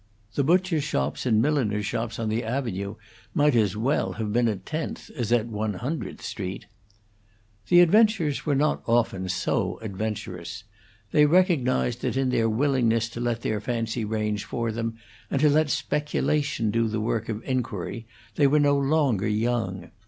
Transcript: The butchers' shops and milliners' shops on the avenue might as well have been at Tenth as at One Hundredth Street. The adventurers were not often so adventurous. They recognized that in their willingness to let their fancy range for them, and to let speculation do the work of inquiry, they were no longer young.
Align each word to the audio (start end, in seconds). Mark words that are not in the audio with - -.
The 0.33 0.43
butchers' 0.43 0.83
shops 0.83 1.27
and 1.27 1.39
milliners' 1.43 1.85
shops 1.85 2.17
on 2.17 2.27
the 2.27 2.43
avenue 2.43 2.95
might 3.35 3.53
as 3.55 3.77
well 3.77 4.13
have 4.13 4.33
been 4.33 4.47
at 4.47 4.65
Tenth 4.65 5.11
as 5.11 5.31
at 5.31 5.45
One 5.45 5.75
Hundredth 5.75 6.23
Street. 6.23 6.65
The 7.67 7.81
adventurers 7.81 8.43
were 8.43 8.55
not 8.55 8.81
often 8.87 9.29
so 9.29 9.77
adventurous. 9.77 10.63
They 11.11 11.27
recognized 11.27 12.01
that 12.01 12.17
in 12.17 12.29
their 12.31 12.49
willingness 12.49 13.09
to 13.09 13.19
let 13.19 13.41
their 13.43 13.61
fancy 13.61 14.03
range 14.03 14.43
for 14.43 14.71
them, 14.71 14.97
and 15.29 15.39
to 15.41 15.49
let 15.51 15.69
speculation 15.69 16.71
do 16.71 16.87
the 16.87 16.99
work 16.99 17.29
of 17.29 17.43
inquiry, 17.43 18.07
they 18.37 18.47
were 18.47 18.59
no 18.59 18.79
longer 18.79 19.27
young. 19.27 19.91